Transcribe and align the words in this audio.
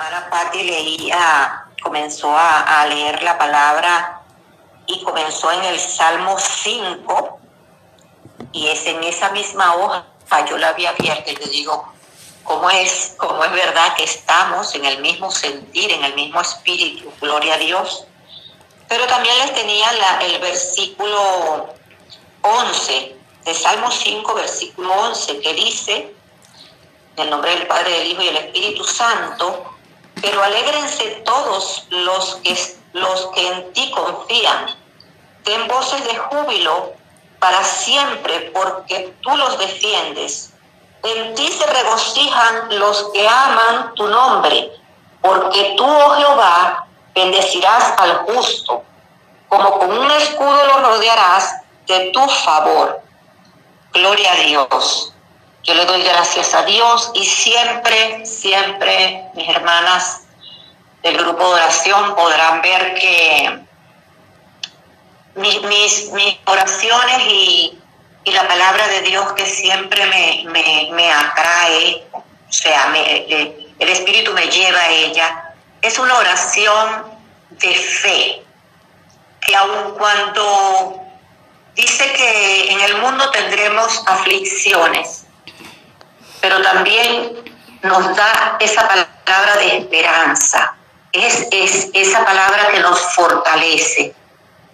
hermana 0.00 0.30
Patti 0.30 0.62
leía, 0.62 1.66
comenzó 1.82 2.34
a, 2.34 2.86
leer 2.86 3.22
la 3.22 3.36
palabra 3.36 4.22
y 4.86 5.02
comenzó 5.04 5.52
en 5.52 5.62
el 5.64 5.78
Salmo 5.78 6.38
5 6.38 7.38
y 8.52 8.68
es 8.68 8.86
en 8.86 9.04
esa 9.04 9.28
misma 9.30 9.74
hoja, 9.74 10.06
yo 10.48 10.56
la 10.56 10.68
había 10.68 10.90
abierta 10.90 11.30
y 11.30 11.36
le 11.36 11.46
digo, 11.46 11.92
¿cómo 12.44 12.70
es, 12.70 13.14
cómo 13.18 13.44
es 13.44 13.52
verdad 13.52 13.94
que 13.94 14.04
estamos 14.04 14.74
en 14.74 14.86
el 14.86 15.02
mismo 15.02 15.30
sentir, 15.30 15.90
en 15.90 16.02
el 16.02 16.14
mismo 16.14 16.40
espíritu? 16.40 17.12
Gloria 17.20 17.54
a 17.54 17.58
Dios. 17.58 18.06
Pero 18.88 19.06
también 19.06 19.36
les 19.38 19.52
tenía 19.52 19.92
la, 19.92 20.20
el 20.22 20.40
versículo 20.40 21.74
11, 22.40 23.16
de 23.44 23.54
Salmo 23.54 23.90
5, 23.90 24.34
versículo 24.34 24.94
11, 24.94 25.40
que 25.40 25.52
dice, 25.52 26.14
en 27.16 27.24
el 27.24 27.30
nombre 27.30 27.50
del 27.50 27.66
Padre, 27.66 27.90
del 27.90 28.08
Hijo 28.08 28.22
y 28.22 28.26
del 28.26 28.36
Espíritu 28.38 28.84
Santo, 28.84 29.76
pero 30.20 30.42
alégrense 30.42 31.22
todos 31.24 31.86
los 31.90 32.36
que, 32.42 33.48
en 33.48 33.72
ti 33.72 33.90
confían. 33.90 34.76
Ten 35.44 35.66
voces 35.68 36.04
de 36.04 36.16
júbilo 36.16 36.92
para 37.38 37.62
siempre, 37.64 38.50
porque 38.52 39.14
tú 39.22 39.30
los 39.36 39.58
defiendes. 39.58 40.52
En 41.02 41.34
ti 41.34 41.48
se 41.48 41.66
regocijan 41.66 42.78
los 42.78 43.10
que 43.12 43.26
aman 43.26 43.94
tu 43.94 44.06
nombre, 44.06 44.70
porque 45.22 45.74
tú, 45.76 45.86
oh 45.86 46.10
Jehová, 46.16 46.86
bendecirás 47.14 47.94
al 47.98 48.16
justo, 48.26 48.82
como 49.48 49.78
con 49.78 49.98
un 49.98 50.10
escudo 50.10 50.66
lo 50.66 50.80
rodearás 50.80 51.62
de 51.86 52.10
tu 52.10 52.20
favor. 52.28 53.00
Gloria 53.92 54.32
a 54.32 54.36
Dios. 54.36 55.09
Yo 55.62 55.74
le 55.74 55.84
doy 55.84 56.02
gracias 56.02 56.54
a 56.54 56.62
Dios 56.62 57.10
y 57.14 57.24
siempre, 57.24 58.24
siempre 58.24 59.24
mis 59.34 59.48
hermanas 59.48 60.22
del 61.02 61.18
grupo 61.18 61.48
de 61.48 61.62
oración 61.62 62.14
podrán 62.14 62.62
ver 62.62 62.94
que 62.94 63.60
mis, 65.34 65.62
mis, 65.62 66.38
oraciones 66.46 67.18
y, 67.26 67.76
la 68.24 68.46
palabra 68.46 68.86
de 68.86 69.02
Dios 69.02 69.32
que 69.32 69.44
siempre 69.44 70.06
me, 70.06 70.44
me, 70.92 71.12
atrae, 71.12 72.06
o 72.12 72.22
sea, 72.52 72.86
me, 72.86 73.24
el 73.80 73.88
Espíritu 73.88 74.32
me 74.32 74.42
lleva 74.42 74.78
a 74.78 74.90
ella, 74.90 75.54
es 75.82 75.98
una 75.98 76.16
oración 76.16 77.06
de 77.50 77.74
fe, 77.74 78.42
que 79.40 79.56
aun 79.56 79.94
cuando 79.98 81.02
dice 81.74 82.12
que 82.12 82.72
en 82.72 82.80
el 82.82 82.98
mundo 82.98 83.30
tendremos 83.30 84.02
aflicciones, 84.06 85.19
pero 86.40 86.60
también 86.62 87.32
nos 87.82 88.16
da 88.16 88.56
esa 88.60 88.86
palabra 88.86 89.56
de 89.58 89.78
esperanza, 89.78 90.74
es, 91.12 91.48
es 91.50 91.88
esa 91.92 92.24
palabra 92.24 92.68
que 92.70 92.80
nos 92.80 93.00
fortalece 93.14 94.14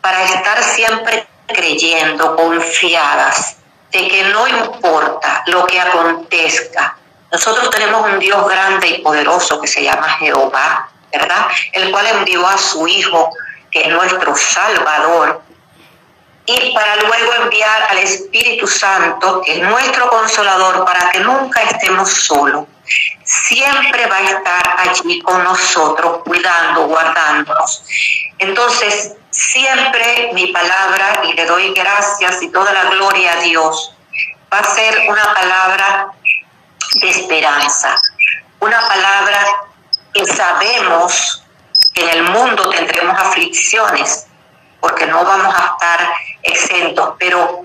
para 0.00 0.22
estar 0.24 0.62
siempre 0.62 1.26
creyendo, 1.46 2.36
confiadas 2.36 3.56
de 3.92 4.08
que 4.08 4.24
no 4.24 4.46
importa 4.46 5.42
lo 5.46 5.66
que 5.66 5.80
acontezca. 5.80 6.96
Nosotros 7.30 7.70
tenemos 7.70 8.08
un 8.08 8.18
Dios 8.18 8.46
grande 8.48 8.88
y 8.88 9.02
poderoso 9.02 9.60
que 9.60 9.66
se 9.66 9.82
llama 9.82 10.08
Jehová, 10.18 10.88
¿verdad? 11.12 11.46
El 11.72 11.90
cual 11.90 12.06
envió 12.06 12.46
a 12.46 12.58
su 12.58 12.86
Hijo, 12.86 13.30
que 13.70 13.82
es 13.82 13.88
nuestro 13.88 14.34
Salvador, 14.36 15.42
y 16.46 16.72
para 16.74 16.96
luego 16.96 17.34
enviar 17.42 17.82
al 17.90 17.98
Espíritu 17.98 18.66
Santo, 18.66 19.42
que 19.42 19.54
es 19.54 19.62
nuestro 19.62 20.08
consolador, 20.08 20.84
para 20.84 21.10
que 21.10 21.20
nunca 21.20 21.62
estemos 21.62 22.08
solos. 22.08 22.66
Siempre 23.24 24.06
va 24.06 24.16
a 24.18 24.22
estar 24.22 24.76
allí 24.78 25.20
con 25.22 25.42
nosotros, 25.42 26.22
cuidando, 26.24 26.86
guardándonos. 26.86 27.82
Entonces, 28.38 29.14
siempre 29.30 30.30
mi 30.34 30.46
palabra, 30.52 31.20
y 31.24 31.32
le 31.32 31.46
doy 31.46 31.74
gracias 31.74 32.40
y 32.42 32.48
toda 32.50 32.72
la 32.72 32.84
gloria 32.90 33.32
a 33.32 33.40
Dios, 33.40 33.92
va 34.52 34.60
a 34.60 34.74
ser 34.74 35.04
una 35.08 35.34
palabra 35.34 36.08
de 37.00 37.10
esperanza, 37.10 38.00
una 38.60 38.86
palabra 38.86 39.44
que 40.14 40.24
sabemos 40.24 41.42
que 41.92 42.02
en 42.02 42.08
el 42.10 42.22
mundo 42.24 42.70
tendremos 42.70 43.18
aflicciones, 43.18 44.25
porque 44.86 45.06
no 45.08 45.24
vamos 45.24 45.52
a 45.52 45.72
estar 45.72 46.08
exentos, 46.44 47.14
pero 47.18 47.64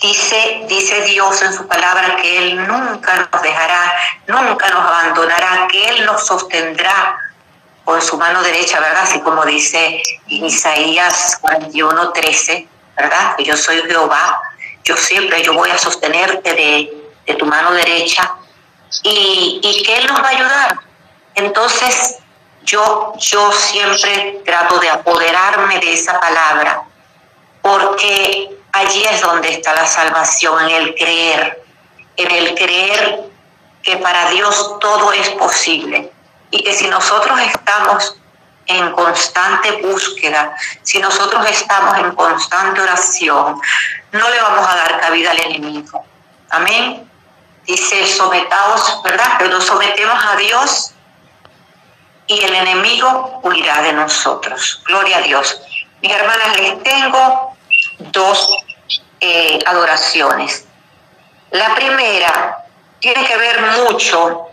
dice, 0.00 0.64
dice 0.68 1.02
Dios 1.02 1.40
en 1.40 1.52
su 1.52 1.68
palabra 1.68 2.16
que 2.16 2.38
Él 2.38 2.66
nunca 2.66 3.28
nos 3.30 3.42
dejará, 3.42 3.92
nunca 4.26 4.68
nos 4.70 4.84
abandonará, 4.84 5.68
que 5.70 5.88
Él 5.88 6.04
nos 6.04 6.26
sostendrá 6.26 7.16
con 7.84 8.02
su 8.02 8.18
mano 8.18 8.42
derecha, 8.42 8.80
¿verdad? 8.80 9.04
Así 9.04 9.20
como 9.20 9.44
dice 9.44 10.02
Isaías 10.26 11.38
41, 11.40 12.10
13, 12.10 12.66
¿verdad? 12.96 13.36
Que 13.36 13.44
yo 13.44 13.56
soy 13.56 13.80
Jehová, 13.82 14.40
yo 14.82 14.96
siempre, 14.96 15.44
yo 15.44 15.54
voy 15.54 15.70
a 15.70 15.78
sostenerte 15.78 16.54
de, 16.54 16.92
de 17.24 17.34
tu 17.34 17.46
mano 17.46 17.70
derecha 17.70 18.34
y, 19.04 19.60
y 19.62 19.82
que 19.84 19.94
Él 19.94 20.08
nos 20.08 20.20
va 20.20 20.26
a 20.26 20.30
ayudar. 20.30 20.78
Entonces, 21.36 22.18
yo, 22.64 23.12
yo 23.18 23.52
siempre 23.52 24.40
trato 24.44 24.78
de 24.78 24.88
apoderarme 24.88 25.78
de 25.78 25.92
esa 25.92 26.18
palabra, 26.20 26.82
porque 27.60 28.50
allí 28.72 29.04
es 29.04 29.20
donde 29.20 29.50
está 29.50 29.74
la 29.74 29.86
salvación, 29.86 30.68
en 30.68 30.70
el 30.70 30.94
creer, 30.94 31.62
en 32.16 32.30
el 32.30 32.54
creer 32.54 33.20
que 33.82 33.96
para 33.96 34.30
Dios 34.30 34.78
todo 34.80 35.12
es 35.12 35.28
posible 35.30 36.12
y 36.50 36.62
que 36.62 36.72
si 36.74 36.86
nosotros 36.88 37.40
estamos 37.40 38.16
en 38.66 38.92
constante 38.92 39.72
búsqueda, 39.82 40.54
si 40.82 40.98
nosotros 41.00 41.44
estamos 41.50 41.98
en 41.98 42.14
constante 42.14 42.80
oración, 42.80 43.60
no 44.12 44.30
le 44.30 44.40
vamos 44.40 44.68
a 44.68 44.76
dar 44.76 45.00
cabida 45.00 45.32
al 45.32 45.40
enemigo. 45.40 46.04
Amén. 46.50 47.08
Dice, 47.66 48.06
sometaos, 48.06 49.02
¿verdad? 49.02 49.34
Pero 49.38 49.50
nos 49.50 49.64
sometemos 49.64 50.24
a 50.24 50.36
Dios 50.36 50.94
y 52.26 52.40
el 52.40 52.54
enemigo 52.54 53.40
huirá 53.42 53.82
de 53.82 53.92
nosotros. 53.92 54.82
Gloria 54.86 55.18
a 55.18 55.22
Dios. 55.22 55.60
Mis 56.00 56.12
hermanas, 56.12 56.56
les 56.58 56.82
tengo 56.82 57.56
dos 57.98 58.56
eh, 59.20 59.58
adoraciones. 59.66 60.66
La 61.50 61.74
primera 61.74 62.64
tiene 62.98 63.24
que 63.24 63.36
ver 63.36 63.60
mucho, 63.60 64.46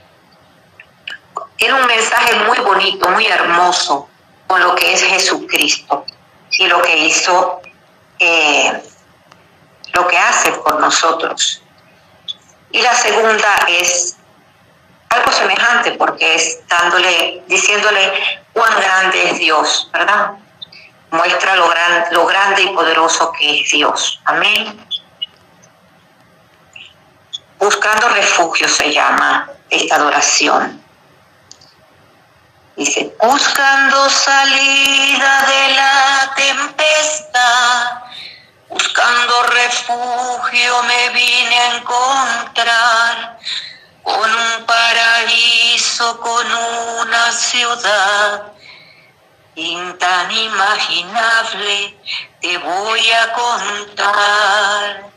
tiene 1.55 1.73
un 1.75 1.87
mensaje 1.87 2.35
muy 2.45 2.59
bonito, 2.59 3.09
muy 3.09 3.25
hermoso 3.25 4.09
con 4.47 4.61
lo 4.61 4.75
que 4.75 4.93
es 4.93 5.03
Jesucristo 5.03 6.05
y 6.51 6.67
lo 6.67 6.81
que 6.81 6.97
hizo, 6.97 7.61
eh, 8.19 8.83
lo 9.93 10.07
que 10.07 10.17
hace 10.17 10.51
por 10.51 10.79
nosotros. 10.79 11.61
Y 12.71 12.81
la 12.81 12.93
segunda 12.93 13.55
es 13.67 14.17
algo 15.09 15.31
semejante 15.31 15.91
porque 15.93 16.35
es 16.35 16.59
dándole, 16.67 17.43
diciéndole 17.47 18.45
cuán 18.53 18.73
grande 18.79 19.31
es 19.31 19.39
Dios, 19.39 19.89
¿verdad? 19.91 20.31
Muestra 21.11 21.55
lo, 21.55 21.67
gran, 21.67 22.05
lo 22.11 22.25
grande 22.27 22.63
y 22.63 22.67
poderoso 22.67 23.31
que 23.31 23.61
es 23.61 23.71
Dios. 23.71 24.21
Amén. 24.25 24.85
Buscando 27.57 28.09
refugio 28.09 28.69
se 28.69 28.93
llama 28.93 29.49
esta 29.69 29.95
adoración. 29.95 30.83
Dice, 32.75 33.13
buscando 33.21 34.09
salida 34.09 35.45
de 35.47 35.75
la 35.75 36.33
tempestad, 36.35 38.01
buscando 38.69 39.43
refugio 39.43 40.83
me 40.83 41.09
vine 41.09 41.59
a 41.59 41.75
encontrar 41.75 43.39
con 44.09 44.31
un 44.31 44.65
paraíso, 44.65 46.19
con 46.19 46.47
una 46.51 47.31
ciudad 47.31 48.53
tan 49.99 50.31
imaginable, 50.31 51.97
te 52.41 52.57
voy 52.57 53.11
a 53.11 53.33
contar. 53.33 55.09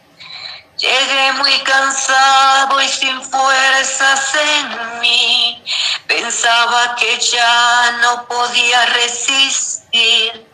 Llegué 0.76 1.32
muy 1.34 1.58
cansado 1.60 2.80
y 2.82 2.88
sin 2.88 3.22
fuerzas 3.22 4.34
en 4.34 5.00
mí, 5.00 5.64
pensaba 6.08 6.96
que 6.96 7.18
ya 7.18 7.98
no 8.02 8.26
podía 8.26 8.86
resistir, 8.86 10.50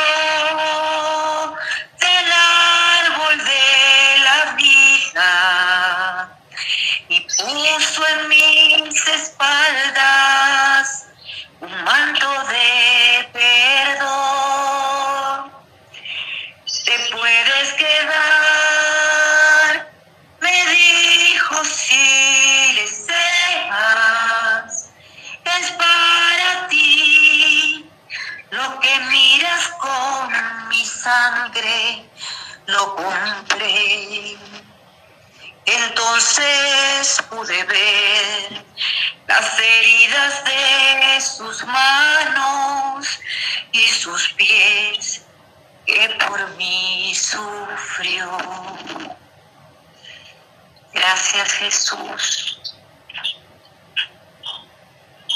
lo. 32.88 34.38
Entonces 35.66 37.24
pude 37.30 37.64
ver 37.64 38.66
las 39.28 39.60
heridas 39.60 40.44
de 40.46 41.22
sus 41.22 41.64
manos 41.66 43.20
y 43.72 43.88
sus 43.88 44.34
pies 44.34 45.24
que 45.86 46.10
por 46.28 46.50
mí 46.58 47.14
sufrió. 47.16 48.38
Gracias 50.94 51.54
Jesús. 51.54 52.58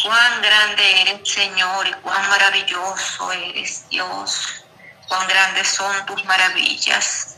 Cuán 0.03 0.41
grande 0.41 1.01
eres 1.01 1.29
Señor 1.29 1.87
y 1.87 1.93
cuán 1.93 2.29
maravilloso 2.29 3.31
eres 3.31 3.87
Dios. 3.89 4.65
Cuán 5.07 5.27
grandes 5.27 5.67
son 5.67 6.05
tus 6.05 6.23
maravillas. 6.25 7.34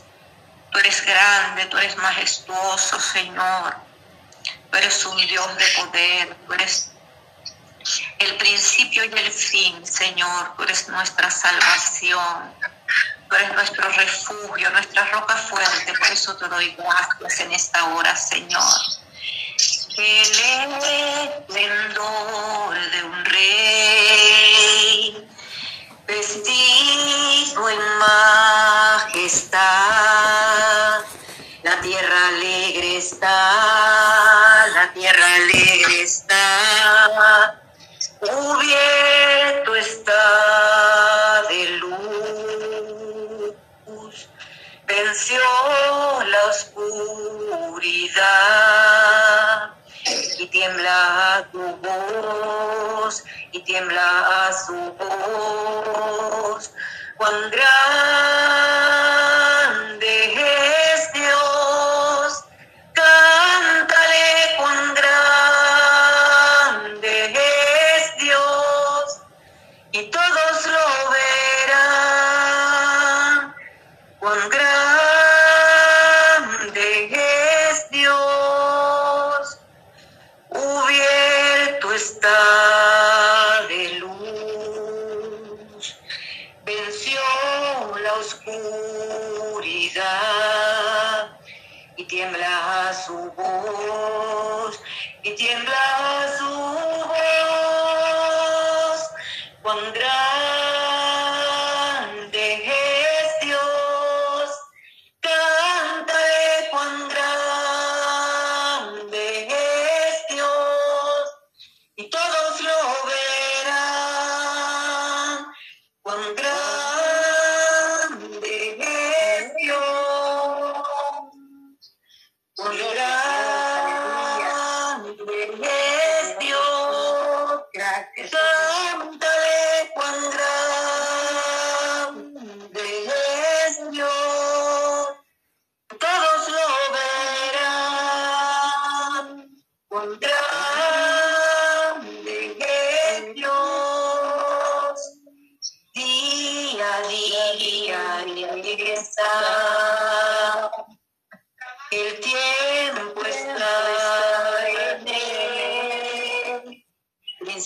Tú 0.70 0.78
eres 0.78 1.04
grande, 1.04 1.66
tú 1.66 1.78
eres 1.78 1.96
majestuoso 1.96 3.00
Señor. 3.00 3.76
Tú 4.70 4.76
eres 4.76 5.04
un 5.06 5.16
Dios 5.26 5.56
de 5.56 5.64
poder, 5.82 6.36
tú 6.46 6.52
eres 6.52 6.90
el 8.18 8.36
principio 8.36 9.04
y 9.04 9.18
el 9.18 9.30
fin, 9.30 9.86
Señor. 9.86 10.54
Tú 10.56 10.64
eres 10.64 10.88
nuestra 10.88 11.30
salvación. 11.30 12.54
Tú 13.28 13.36
eres 13.36 13.52
nuestro 13.52 13.88
refugio, 13.90 14.70
nuestra 14.70 15.04
roca 15.06 15.36
fuerte. 15.36 15.92
Por 15.98 16.08
eso 16.08 16.36
te 16.36 16.48
doy 16.48 16.74
gracias 16.76 17.40
en 17.40 17.52
esta 17.52 17.84
hora, 17.84 18.16
Señor. 18.16 18.80
El 19.96 21.48
esplendor 21.48 22.90
de 22.90 23.02
un 23.02 23.24
rey, 23.24 25.28
vestido 26.06 27.68
en 27.68 27.98
majestad. 29.08 29.97
Alegre 32.28 32.98
está, 32.98 34.66
la 34.74 34.92
tierra 34.92 35.34
alegre 35.36 36.02
está, 36.02 37.58
cubierto 38.20 39.74
está 39.74 41.42
de 41.48 41.68
luz, 41.78 43.54
venció 44.86 45.40
la 46.26 46.44
oscuridad 46.50 47.88
y 50.38 50.46
tiembla 50.48 51.48
tu 51.50 51.62
voz, 51.76 53.24
y 53.52 53.60
tiembla 53.62 54.52
su 54.66 54.74
voz. 54.98 56.72
Cuán 57.16 57.50
grande 57.50 59.07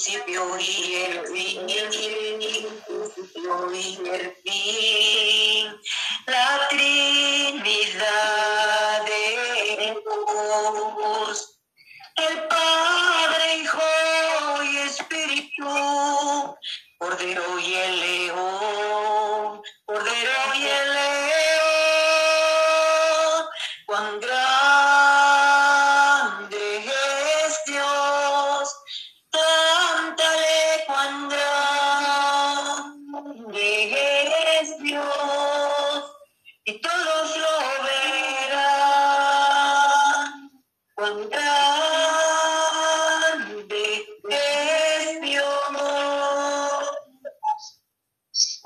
principio 0.02 0.58
y 0.58 0.94
el 0.94 1.26
fin, 1.28 1.68
y 1.68 1.78
el 1.78 1.92
fin, 4.42 5.80
la 6.26 6.68
Trinidad 6.70 8.31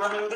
cuán 0.09 0.29
grande 0.29 0.36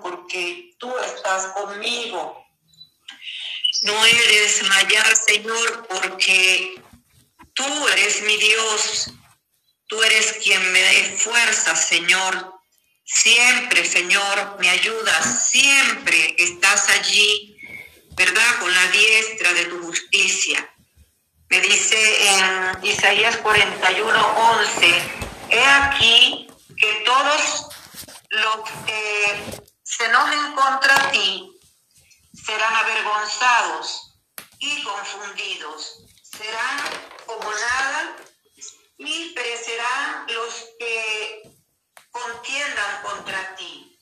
Porque 0.00 0.74
tú 0.78 0.92
estás 0.98 1.46
conmigo. 1.48 2.44
No 3.82 4.06
he 4.06 4.12
de 4.12 4.48
Señor, 5.14 5.86
porque 5.88 6.82
tú 7.54 7.88
eres 7.88 8.22
mi 8.22 8.36
Dios. 8.36 9.10
Tú 9.88 10.02
eres 10.02 10.38
quien 10.42 10.72
me 10.72 10.80
dé 10.80 11.16
fuerza, 11.18 11.76
Señor. 11.76 12.52
Siempre, 13.04 13.84
Señor, 13.84 14.56
me 14.58 14.68
ayudas. 14.68 15.48
Siempre 15.50 16.34
estás 16.38 16.88
allí, 16.88 17.56
¿verdad? 18.16 18.58
Con 18.58 18.74
la 18.74 18.86
diestra 18.88 19.52
de 19.52 19.66
tu 19.66 19.82
justicia. 19.84 20.72
Me 21.48 21.60
dice 21.60 22.28
en 22.28 22.84
Isaías 22.84 23.36
41, 23.36 24.26
11, 24.60 25.02
he 25.50 25.64
aquí 25.64 26.48
que 26.76 27.02
todos 27.04 27.68
los 28.36 28.70
que 28.84 29.62
se 29.82 30.04
enojen 30.04 30.54
contra 30.54 31.10
ti 31.10 31.58
serán 32.34 32.74
avergonzados 32.74 34.20
y 34.58 34.82
confundidos, 34.82 36.04
serán 36.22 36.78
como 37.24 37.50
nada 37.50 38.16
y 38.98 39.30
perecerán 39.30 40.26
los 40.28 40.54
que 40.78 41.50
contiendan 42.10 43.02
contra 43.02 43.54
ti. 43.56 43.98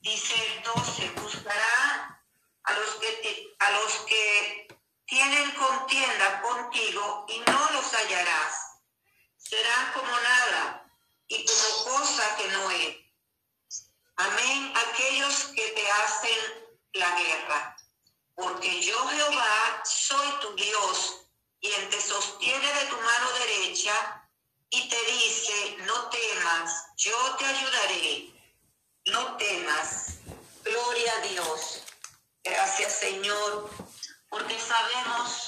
Dice 0.00 0.34
el 0.34 0.62
12, 0.62 1.10
buscará 1.20 2.22
a 2.62 2.72
los 2.74 2.94
que, 2.94 3.56
a 3.58 3.70
los 3.72 3.92
que 4.06 4.68
tienen 5.04 5.50
contienda 5.52 6.42
contigo 6.42 7.26
y 7.28 7.40
no 7.40 7.70
los 7.72 7.92
hallarás. 7.92 8.54
Serán 9.36 9.92
como 9.94 10.20
nada 10.20 10.86
y 11.26 11.44
como 11.44 11.96
cosa 11.96 12.36
que 12.36 12.48
no 12.48 12.70
es. 12.70 13.07
Amén. 14.18 14.72
Aquellos 14.76 15.44
que 15.54 15.68
te 15.68 15.90
hacen 15.90 16.38
la 16.94 17.10
guerra. 17.18 17.76
Porque 18.34 18.82
yo 18.82 19.08
Jehová 19.08 19.82
soy 19.84 20.28
tu 20.40 20.54
Dios, 20.56 21.26
quien 21.60 21.88
te 21.90 22.00
sostiene 22.00 22.72
de 22.74 22.86
tu 22.86 22.96
mano 22.96 23.32
derecha 23.38 24.28
y 24.70 24.88
te 24.88 25.04
dice, 25.04 25.76
no 25.86 26.08
temas, 26.10 26.86
yo 26.96 27.16
te 27.36 27.44
ayudaré. 27.44 28.34
No 29.06 29.36
temas. 29.36 30.18
Gloria 30.64 31.12
a 31.14 31.20
Dios. 31.20 31.82
Gracias 32.42 32.94
Señor, 32.98 33.70
porque 34.28 34.58
sabemos 34.58 35.46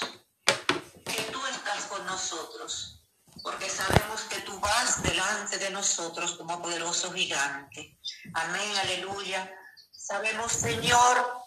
que 1.05 1.23
tú 1.33 1.45
estás 1.47 1.87
con 1.87 2.05
nosotros 2.07 3.00
porque 3.43 3.69
sabemos 3.69 4.23
que 4.23 4.41
tú 4.41 4.59
vas 4.61 5.03
delante 5.03 5.59
de 5.59 5.71
nosotros 5.71 6.37
como 6.37 6.61
poderoso 6.61 7.13
gigante. 7.13 7.99
Amén, 8.35 8.77
aleluya. 8.83 9.51
Sabemos, 9.93 10.53
Señor, 10.53 11.45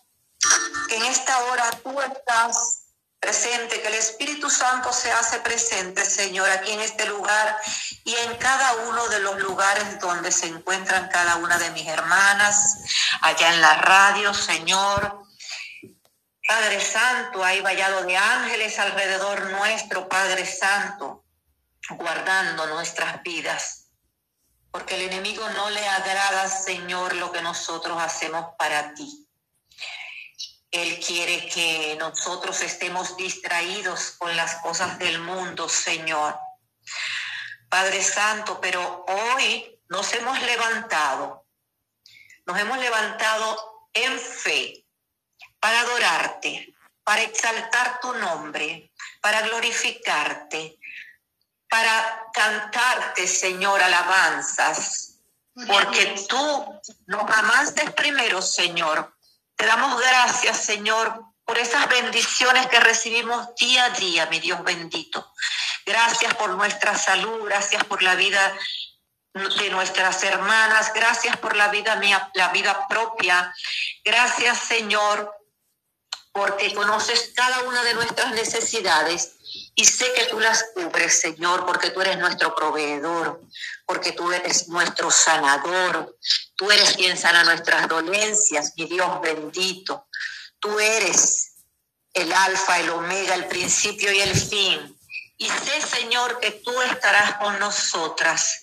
que 0.87 0.95
en 0.95 1.03
esta 1.03 1.37
hora 1.45 1.69
tú 1.83 1.99
estás 2.01 2.85
presente, 3.19 3.81
que 3.81 3.87
el 3.87 3.93
Espíritu 3.93 4.49
Santo 4.49 4.91
se 4.91 5.11
hace 5.11 5.39
presente, 5.39 6.03
Señor, 6.05 6.49
aquí 6.49 6.71
en 6.71 6.81
este 6.81 7.05
lugar 7.05 7.57
y 8.03 8.13
en 8.15 8.35
cada 8.37 8.73
uno 8.87 9.07
de 9.07 9.19
los 9.21 9.39
lugares 9.39 9.99
donde 9.99 10.31
se 10.31 10.47
encuentran 10.47 11.09
cada 11.09 11.37
una 11.37 11.57
de 11.57 11.71
mis 11.71 11.87
hermanas, 11.87 12.79
allá 13.21 13.53
en 13.53 13.61
la 13.61 13.75
radio, 13.75 14.33
Señor. 14.33 15.21
Padre 16.45 16.81
Santo, 16.81 17.43
hay 17.43 17.61
vallado 17.61 18.03
de 18.03 18.17
ángeles 18.17 18.77
alrededor 18.77 19.51
nuestro, 19.51 20.09
Padre 20.09 20.45
Santo 20.45 21.22
guardando 21.89 22.65
nuestras 22.67 23.21
vidas, 23.23 23.89
porque 24.71 24.95
el 24.95 25.01
enemigo 25.03 25.47
no 25.49 25.69
le 25.69 25.87
agrada, 25.87 26.47
Señor, 26.47 27.15
lo 27.15 27.31
que 27.31 27.41
nosotros 27.41 28.01
hacemos 28.01 28.55
para 28.57 28.93
ti. 28.93 29.27
Él 30.71 30.99
quiere 31.05 31.47
que 31.49 31.95
nosotros 31.99 32.61
estemos 32.61 33.15
distraídos 33.15 34.15
con 34.17 34.35
las 34.35 34.55
cosas 34.55 34.97
del 34.97 35.19
mundo, 35.19 35.69
Señor. 35.69 36.35
Padre 37.69 38.03
Santo, 38.03 38.59
pero 38.59 39.05
hoy 39.07 39.79
nos 39.89 40.11
hemos 40.13 40.41
levantado, 40.41 41.45
nos 42.45 42.59
hemos 42.59 42.79
levantado 42.79 43.87
en 43.93 44.19
fe 44.19 44.85
para 45.59 45.81
adorarte, 45.81 46.75
para 47.03 47.21
exaltar 47.21 47.99
tu 47.99 48.13
nombre, 48.15 48.91
para 49.21 49.41
glorificarte, 49.41 50.79
para 51.73 52.27
cantarte, 52.31 53.25
Señor, 53.25 53.81
alabanzas, 53.81 55.15
porque 55.65 56.23
tú 56.29 56.79
nos 57.07 57.31
amaste 57.31 57.89
primero, 57.89 58.43
Señor. 58.43 59.17
Te 59.55 59.65
damos 59.65 59.99
gracias, 59.99 60.63
Señor, 60.65 61.19
por 61.43 61.57
esas 61.57 61.89
bendiciones 61.89 62.67
que 62.67 62.79
recibimos 62.79 63.55
día 63.55 63.85
a 63.85 63.89
día, 63.89 64.27
mi 64.27 64.39
Dios 64.39 64.63
bendito. 64.63 65.33
Gracias 65.83 66.35
por 66.35 66.51
nuestra 66.51 66.95
salud, 66.95 67.43
gracias 67.45 67.83
por 67.85 68.03
la 68.03 68.13
vida 68.13 68.55
de 69.33 69.69
nuestras 69.71 70.23
hermanas, 70.23 70.93
gracias 70.93 71.37
por 71.37 71.55
la 71.55 71.69
vida 71.69 71.95
mía, 71.95 72.29
la 72.35 72.49
vida 72.49 72.87
propia. 72.87 73.51
Gracias, 74.05 74.59
Señor, 74.59 75.35
porque 76.31 76.71
conoces 76.75 77.31
cada 77.35 77.63
una 77.63 77.81
de 77.81 77.95
nuestras 77.95 78.31
necesidades 78.33 79.39
y 79.75 79.85
sé 79.85 80.11
que 80.13 80.25
tú 80.25 80.39
las 80.39 80.65
cubres, 80.73 81.19
Señor, 81.19 81.65
porque 81.65 81.91
tú 81.91 82.01
eres 82.01 82.17
nuestro 82.17 82.55
proveedor, 82.55 83.41
porque 83.85 84.11
tú 84.11 84.31
eres 84.31 84.67
nuestro 84.67 85.11
sanador, 85.11 86.17
tú 86.55 86.71
eres 86.71 86.95
quien 86.95 87.17
sana 87.17 87.43
nuestras 87.43 87.87
dolencias, 87.87 88.73
mi 88.77 88.85
Dios 88.85 89.21
bendito. 89.21 90.07
Tú 90.59 90.79
eres 90.79 91.53
el 92.13 92.31
alfa, 92.31 92.79
el 92.79 92.89
omega, 92.89 93.35
el 93.35 93.47
principio 93.47 94.11
y 94.11 94.21
el 94.21 94.35
fin. 94.35 94.97
Y 95.37 95.49
sé, 95.49 95.81
Señor, 95.81 96.39
que 96.39 96.51
tú 96.51 96.79
estarás 96.83 97.37
con 97.37 97.59
nosotras 97.59 98.62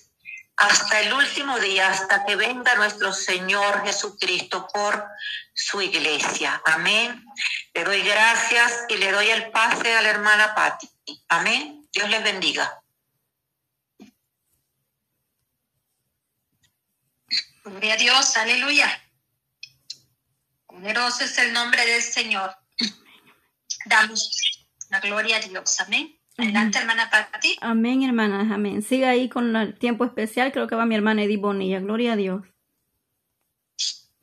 hasta 0.60 1.00
el 1.00 1.14
último 1.14 1.58
día, 1.58 1.88
hasta 1.88 2.26
que 2.26 2.36
venga 2.36 2.74
nuestro 2.74 3.14
Señor 3.14 3.82
Jesucristo 3.82 4.68
por 4.70 5.08
su 5.54 5.80
iglesia. 5.80 6.60
Amén. 6.66 7.24
Le 7.72 7.82
doy 7.82 8.02
gracias 8.02 8.84
y 8.90 8.98
le 8.98 9.10
doy 9.10 9.30
el 9.30 9.50
pase 9.50 9.94
a 9.94 10.02
la 10.02 10.10
hermana 10.10 10.54
Patti. 10.54 10.86
Amén. 11.28 11.88
Dios 11.90 12.10
les 12.10 12.22
bendiga. 12.22 12.78
Gloria 17.64 17.94
a 17.94 17.96
Dios, 17.96 18.36
aleluya. 18.36 19.02
Poderoso 20.66 21.24
es 21.24 21.38
el 21.38 21.54
nombre 21.54 21.86
del 21.86 22.02
Señor. 22.02 22.54
Damos 23.86 24.60
la 24.90 25.00
gloria 25.00 25.38
a 25.38 25.40
Dios. 25.40 25.80
Amén. 25.80 26.19
Adelante, 26.42 26.78
hermana 26.78 27.10
Pati. 27.10 27.56
Amén, 27.60 28.02
hermana, 28.02 28.40
amén. 28.54 28.82
Siga 28.82 29.10
ahí 29.10 29.28
con 29.28 29.54
el 29.54 29.78
tiempo 29.78 30.04
especial. 30.04 30.52
Creo 30.52 30.66
que 30.66 30.74
va 30.74 30.86
mi 30.86 30.94
hermana 30.94 31.22
Edith 31.22 31.40
Bonilla. 31.40 31.80
Gloria 31.80 32.14
a 32.14 32.16
Dios. 32.16 32.42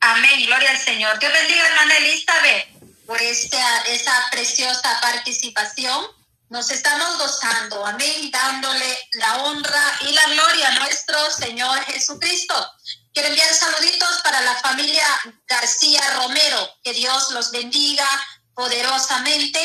Amén, 0.00 0.46
gloria 0.46 0.70
al 0.70 0.78
Señor. 0.78 1.18
Dios 1.18 1.32
bendiga, 1.32 1.66
hermana 1.66 1.96
Elizabeth, 1.98 2.66
por 3.06 3.20
esta, 3.20 3.80
esa 3.88 4.12
preciosa 4.30 4.98
participación. 5.00 6.04
Nos 6.50 6.70
estamos 6.70 7.18
gozando, 7.18 7.84
amén, 7.84 8.30
dándole 8.30 8.98
la 9.14 9.42
honra 9.42 9.98
y 10.08 10.12
la 10.12 10.26
gloria 10.28 10.68
a 10.68 10.78
nuestro 10.78 11.30
Señor 11.30 11.78
Jesucristo. 11.84 12.54
Quiero 13.12 13.28
enviar 13.28 13.52
saluditos 13.52 14.20
para 14.22 14.40
la 14.40 14.54
familia 14.54 15.04
García 15.46 16.00
Romero. 16.16 16.70
Que 16.82 16.92
Dios 16.94 17.32
los 17.32 17.50
bendiga 17.50 18.06
poderosamente. 18.54 19.58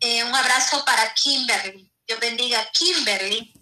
Eh, 0.00 0.22
un 0.24 0.34
abrazo 0.34 0.84
para 0.84 1.14
Kimberly. 1.14 1.87
Dios 2.08 2.20
bendiga 2.20 2.66
Kimberly. 2.72 3.52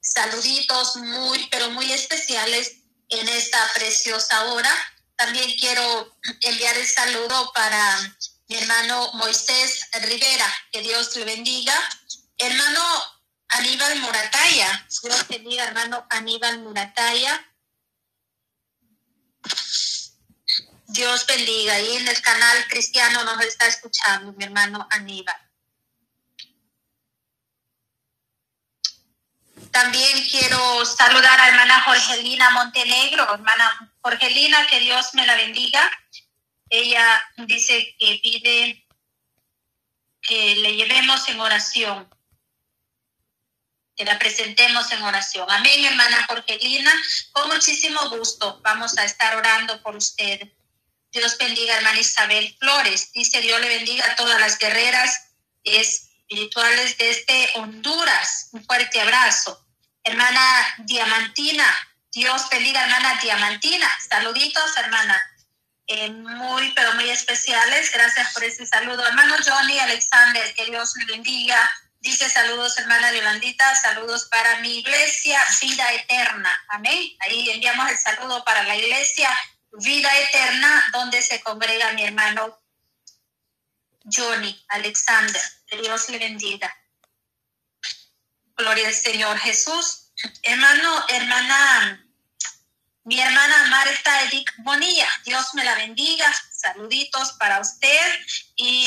Saluditos 0.00 0.96
muy, 0.96 1.46
pero 1.52 1.70
muy 1.70 1.92
especiales 1.92 2.78
en 3.08 3.28
esta 3.28 3.72
preciosa 3.74 4.46
hora. 4.46 4.74
También 5.14 5.56
quiero 5.56 6.16
enviar 6.40 6.76
el 6.76 6.86
saludo 6.86 7.52
para 7.54 8.16
mi 8.48 8.56
hermano 8.56 9.12
Moisés 9.12 9.86
Rivera. 10.02 10.52
Que 10.72 10.82
Dios 10.82 11.14
le 11.14 11.24
bendiga. 11.24 11.74
Hermano 12.38 12.82
Aníbal 13.50 14.00
Murataya. 14.00 14.86
Dios 15.02 15.28
bendiga, 15.28 15.62
hermano 15.62 16.04
Aníbal 16.10 16.58
Murataya. 16.58 17.54
Dios 20.88 21.24
bendiga. 21.24 21.74
Ahí 21.74 21.98
en 21.98 22.08
el 22.08 22.20
canal 22.20 22.66
cristiano 22.66 23.22
nos 23.22 23.44
está 23.44 23.68
escuchando 23.68 24.32
mi 24.32 24.42
hermano 24.42 24.88
Aníbal. 24.90 25.49
También 29.70 30.28
quiero 30.28 30.84
saludar 30.84 31.40
a 31.40 31.48
hermana 31.48 31.82
Jorgelina 31.82 32.50
Montenegro, 32.50 33.34
hermana 33.34 33.94
Jorgelina, 34.02 34.66
que 34.66 34.80
Dios 34.80 35.14
me 35.14 35.26
la 35.26 35.36
bendiga. 35.36 35.88
Ella 36.68 37.22
dice 37.36 37.94
que 37.98 38.20
pide 38.22 38.86
que 40.22 40.56
le 40.56 40.74
llevemos 40.74 41.28
en 41.28 41.40
oración, 41.40 42.08
que 43.96 44.04
la 44.04 44.18
presentemos 44.18 44.90
en 44.92 45.02
oración. 45.02 45.46
Amén, 45.50 45.84
hermana 45.84 46.26
Jorgelina. 46.28 46.92
Con 47.32 47.48
muchísimo 47.48 48.08
gusto 48.10 48.60
vamos 48.62 48.98
a 48.98 49.04
estar 49.04 49.36
orando 49.36 49.80
por 49.82 49.94
usted. 49.94 50.48
Dios 51.12 51.38
bendiga, 51.38 51.76
hermana 51.76 52.00
Isabel 52.00 52.56
Flores. 52.58 53.12
Dice 53.12 53.40
Dios 53.40 53.60
le 53.60 53.68
bendiga 53.68 54.04
a 54.04 54.16
todas 54.16 54.40
las 54.40 54.58
guerreras 54.58 55.30
espirituales 56.30 56.96
desde 56.96 57.50
Honduras. 57.56 58.50
Un 58.52 58.64
fuerte 58.64 59.00
abrazo. 59.00 59.66
Hermana 60.04 60.74
Diamantina. 60.78 61.66
Dios 62.12 62.48
bendiga, 62.50 62.82
hermana 62.84 63.18
Diamantina. 63.20 63.88
Saluditos, 64.08 64.76
hermana. 64.76 65.20
Eh, 65.88 66.08
muy, 66.10 66.72
pero 66.74 66.94
muy 66.94 67.10
especiales. 67.10 67.90
Gracias 67.92 68.32
por 68.32 68.44
ese 68.44 68.64
saludo. 68.64 69.04
Hermano 69.04 69.34
Johnny 69.44 69.78
Alexander, 69.80 70.54
que 70.54 70.66
Dios 70.66 70.94
le 70.96 71.06
bendiga. 71.06 71.68
Dice 71.98 72.30
saludos, 72.30 72.78
hermana 72.78 73.12
Yolandita, 73.12 73.74
saludos 73.74 74.26
para 74.30 74.60
mi 74.60 74.78
iglesia, 74.78 75.38
vida 75.60 75.92
eterna. 75.92 76.64
Amén. 76.68 77.10
Ahí 77.20 77.50
enviamos 77.50 77.90
el 77.90 77.98
saludo 77.98 78.42
para 78.44 78.62
la 78.62 78.74
iglesia, 78.74 79.28
vida 79.72 80.08
eterna, 80.20 80.88
donde 80.92 81.20
se 81.20 81.42
congrega 81.42 81.92
mi 81.92 82.04
hermano 82.04 82.58
Johnny 84.04 84.64
Alexander. 84.68 85.42
Dios 85.76 86.08
le 86.08 86.18
bendiga. 86.18 86.74
Gloria 88.56 88.88
al 88.88 88.94
Señor 88.94 89.38
Jesús. 89.38 90.12
Hermano, 90.42 91.04
hermana 91.08 92.06
mi 93.04 93.18
hermana 93.18 93.64
Marta 93.70 94.22
Edith 94.24 94.50
Bonilla, 94.58 95.08
Dios 95.24 95.54
me 95.54 95.64
la 95.64 95.74
bendiga. 95.74 96.32
Saluditos 96.52 97.32
para 97.40 97.58
usted 97.58 98.20
y 98.56 98.86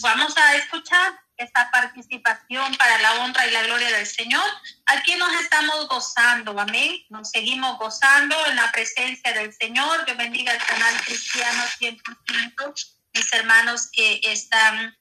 vamos 0.00 0.36
a 0.36 0.54
escuchar 0.56 1.18
esta 1.38 1.70
participación 1.70 2.76
para 2.76 2.98
la 2.98 3.14
honra 3.14 3.46
y 3.46 3.50
la 3.52 3.62
gloria 3.62 3.90
del 3.90 4.06
Señor. 4.06 4.44
Aquí 4.86 5.14
nos 5.16 5.32
estamos 5.40 5.88
gozando, 5.88 6.56
amén. 6.60 7.04
Nos 7.08 7.30
seguimos 7.30 7.78
gozando 7.78 8.36
en 8.46 8.56
la 8.56 8.70
presencia 8.70 9.32
del 9.32 9.52
Señor. 9.52 10.04
Que 10.04 10.12
bendiga 10.12 10.52
el 10.52 10.62
canal 10.62 11.00
Cristiano 11.00 11.64
105, 11.78 12.74
mis 13.14 13.32
hermanos 13.32 13.88
que 13.90 14.20
están 14.24 14.96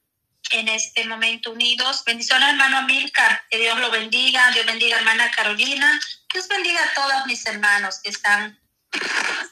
en 0.52 0.68
este 0.68 1.06
momento 1.06 1.52
unidos. 1.52 2.04
Bendiciones, 2.06 2.50
hermano 2.50 2.78
Amilcar, 2.78 3.44
que 3.50 3.58
Dios 3.58 3.80
lo 3.80 3.92
bendiga. 3.92 4.52
Dios 4.52 4.66
bendiga, 4.66 4.98
hermana 4.98 5.32
Carolina. 5.32 6.00
Dios 6.32 6.48
bendiga 6.48 6.82
a 6.82 6.94
todos 6.94 7.26
mis 7.26 7.46
hermanos 7.46 8.00
que 8.04 8.10
están 8.10 8.60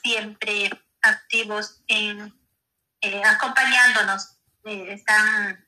siempre 0.04 0.70
activos 1.02 1.82
en 1.88 2.34
eh, 3.02 3.22
acompañándonos. 3.24 4.38
Eh, 4.66 4.94
están 4.94 5.66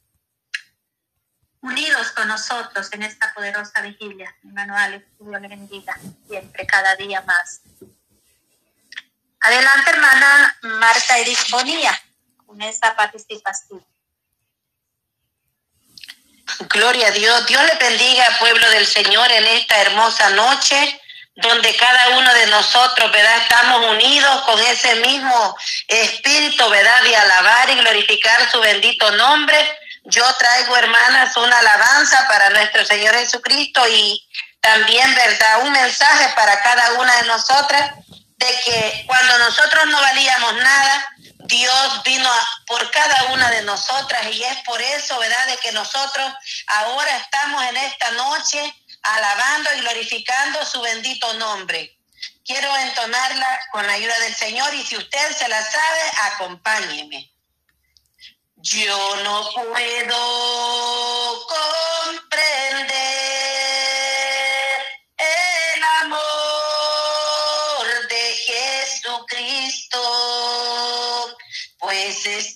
unidos 1.61 2.11
con 2.11 2.27
nosotros 2.27 2.91
en 2.93 3.03
esta 3.03 3.33
poderosa 3.33 3.81
vigilia. 3.81 4.35
Hermano 4.43 4.77
Alex, 4.77 5.05
Dios 5.19 5.41
le 5.41 5.47
bendiga 5.47 5.97
siempre, 6.27 6.67
cada 6.67 6.95
día 6.95 7.21
más. 7.21 7.61
Adelante, 9.39 9.89
hermana 9.89 10.57
Marta 10.61 11.17
Edith 11.19 11.49
Bonilla, 11.49 11.99
con 12.45 12.61
esta 12.61 12.95
participación. 12.95 13.83
Gloria 16.59 17.07
a 17.07 17.11
Dios. 17.11 17.45
Dios 17.45 17.61
le 17.63 17.75
bendiga, 17.75 18.25
pueblo 18.39 18.69
del 18.71 18.85
Señor, 18.85 19.31
en 19.31 19.45
esta 19.47 19.81
hermosa 19.81 20.29
noche 20.31 20.99
donde 21.35 21.75
cada 21.75 22.09
uno 22.09 22.33
de 22.33 22.47
nosotros, 22.47 23.11
¿verdad? 23.11 23.37
Estamos 23.37 23.85
unidos 23.91 24.41
con 24.43 24.59
ese 24.61 24.95
mismo 24.95 25.57
espíritu, 25.87 26.69
¿verdad? 26.69 27.01
De 27.01 27.15
alabar 27.15 27.69
y 27.71 27.75
glorificar 27.75 28.49
su 28.51 28.59
bendito 28.59 29.09
nombre. 29.11 29.79
Yo 30.05 30.23
traigo, 30.35 30.77
hermanas, 30.77 31.35
una 31.37 31.57
alabanza 31.57 32.27
para 32.27 32.49
nuestro 32.51 32.85
Señor 32.85 33.15
Jesucristo 33.15 33.81
y 33.87 34.21
también, 34.61 35.13
¿verdad? 35.15 35.63
Un 35.63 35.71
mensaje 35.71 36.31
para 36.35 36.61
cada 36.61 36.93
una 36.93 37.15
de 37.21 37.27
nosotras 37.27 37.91
de 38.37 38.59
que 38.65 39.03
cuando 39.07 39.37
nosotros 39.39 39.85
no 39.87 39.99
valíamos 40.01 40.53
nada, 40.55 41.09
Dios 41.45 42.03
vino 42.03 42.29
por 42.65 42.89
cada 42.91 43.25
una 43.33 43.51
de 43.51 43.63
nosotras 43.63 44.25
y 44.33 44.43
es 44.43 44.57
por 44.59 44.81
eso, 44.81 45.19
¿verdad? 45.19 45.47
De 45.47 45.57
que 45.57 45.71
nosotros 45.73 46.33
ahora 46.67 47.17
estamos 47.17 47.63
en 47.65 47.77
esta 47.77 48.11
noche 48.11 48.73
alabando 49.01 49.69
y 49.75 49.81
glorificando 49.81 50.65
su 50.65 50.79
bendito 50.81 51.33
nombre. 51.33 51.99
Quiero 52.45 52.75
entonarla 52.77 53.59
con 53.71 53.85
la 53.85 53.93
ayuda 53.93 54.17
del 54.19 54.33
Señor 54.33 54.73
y 54.73 54.83
si 54.83 54.95
usted 54.95 55.37
se 55.37 55.47
la 55.49 55.61
sabe, 55.61 56.01
acompáñeme. 56.31 57.29
Yo 58.55 59.15
no 59.23 59.49
puedo 59.51 61.47
comprender 61.47 62.72
this 72.23 72.52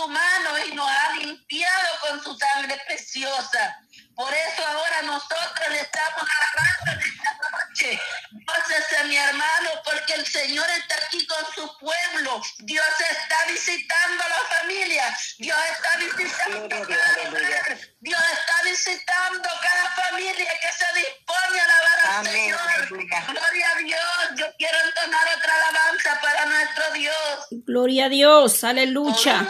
su 0.00 0.08
mano 0.08 0.50
y 0.66 0.72
nos 0.72 0.88
ha 0.88 1.12
limpiado 1.18 1.88
con 2.00 2.22
su 2.22 2.36
sangre 2.36 2.80
preciosa. 2.86 3.76
Por 4.14 4.32
eso 4.32 4.66
ahora 4.66 5.02
nosotros 5.02 5.68
le 5.70 5.80
estamos 5.80 6.22
agarrando 6.22 6.92
en 6.92 7.10
esta 7.10 7.50
noche. 7.50 8.00
Gócese, 8.32 9.04
mi 9.04 9.16
hermano, 9.16 9.70
porque 9.84 10.14
el 10.14 10.26
Señor 10.26 10.68
está 10.70 10.96
aquí 11.06 11.26
con 11.26 11.44
su 11.54 11.78
pueblo. 11.78 12.42
Dios 12.60 12.84
está 13.10 13.36
visitando 13.50 14.24
a 14.24 14.28
la 14.28 14.58
familia. 14.58 15.16
Dios 15.38 15.58
está 15.72 15.98
visitando 15.98 16.68
cada 16.68 17.30
mujer. 17.30 17.96
Dios 18.00 18.20
está 18.32 18.62
visitando 18.64 19.48
cada 19.62 19.90
familia 20.02 20.34
que 20.34 20.72
se 20.72 21.00
dispone 21.00 21.60
a 21.60 21.64
alabar 21.64 22.18
al 22.18 22.26
Señor. 22.26 22.88
Gloria 22.88 23.70
a 23.70 23.78
Dios. 23.78 24.00
Yo 24.36 24.46
quiero 24.58 24.78
entonar 24.86 25.28
otra 25.36 25.54
alabanza 25.54 26.20
para 26.20 26.46
nuestro 26.46 26.92
Dios. 26.92 27.46
Gloria 27.50 28.04
a 28.06 28.08
Dios, 28.08 28.64
aleluya. 28.64 29.46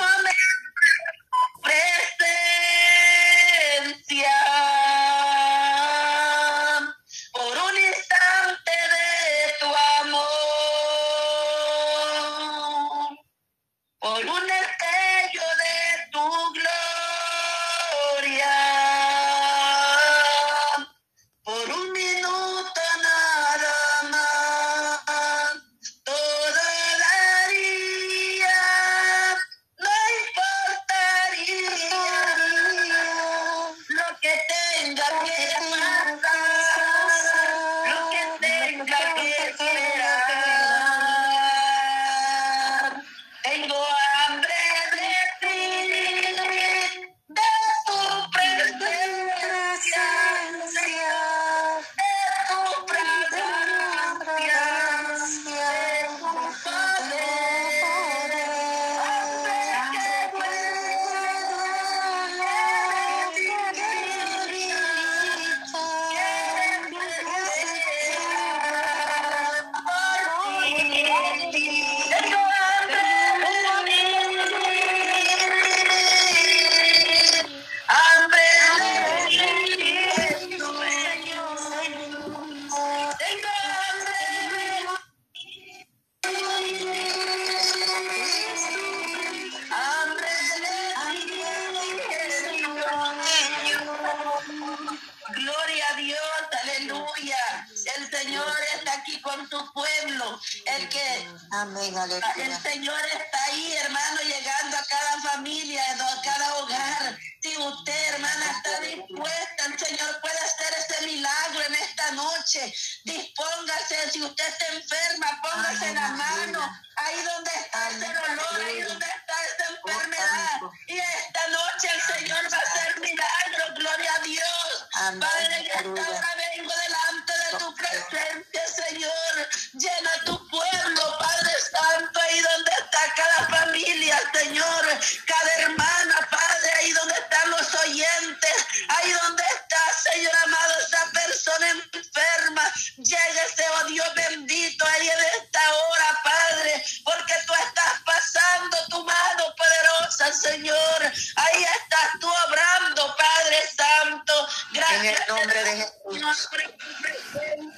El 155.11 155.29
nombre 155.29 155.65
de 155.65 155.77
Jesús. 155.77 156.49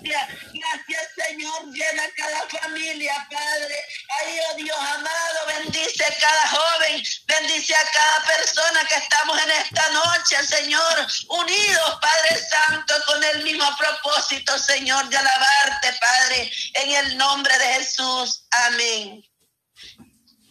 Gracias, 0.03 1.09
Señor. 1.17 1.67
Llena 1.73 2.03
cada 2.17 2.49
familia, 2.49 3.27
Padre. 3.31 3.85
Ay, 4.21 4.39
oh 4.51 4.57
Dios 4.57 4.79
amado, 4.79 5.47
bendice 5.47 6.05
a 6.05 6.19
cada 6.19 6.49
joven, 6.49 7.03
bendice 7.27 7.75
a 7.75 7.85
cada 7.93 8.25
persona 8.25 8.85
que 8.89 8.97
estamos 8.97 9.43
en 9.43 9.51
esta 9.51 9.91
noche, 9.91 10.45
Señor. 10.45 11.07
Unidos, 11.29 11.99
Padre 12.01 12.41
Santo, 12.49 12.95
con 13.07 13.25
el 13.25 13.43
mismo 13.45 13.69
propósito, 13.77 14.59
Señor, 14.59 15.09
de 15.09 15.17
alabarte, 15.17 15.93
Padre, 16.01 16.53
en 16.75 16.91
el 16.93 17.19
nombre 17.19 17.57
de 17.59 17.67
Jesús. 17.75 18.45
Amén. 18.51 19.23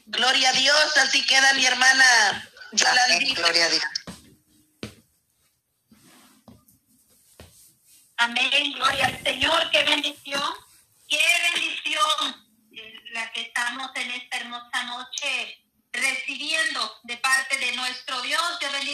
Gloria 0.08 0.50
a 0.50 0.54
Dios. 0.54 0.98
Así 0.98 1.26
queda 1.26 1.54
mi 1.54 1.66
hermana. 1.66 2.50
Gloria 2.72 3.66
a 3.66 3.70
Dios. 3.70 3.84
Amén, 8.24 8.74
gloria 8.74 9.08
al 9.08 9.24
Señor, 9.24 9.72
qué 9.72 9.84
bendición, 9.84 10.54
qué 11.10 11.18
bendición 11.56 12.52
la 13.14 13.32
que 13.32 13.42
estamos 13.42 13.90
en 13.96 14.12
esta 14.12 14.38
hermosa 14.38 14.84
noche 14.84 15.66
recibiendo 15.92 17.00
de 17.02 17.18
parte 17.18 17.58
de 17.58 17.72
nuestro 17.72 18.22
Dios. 18.22 18.60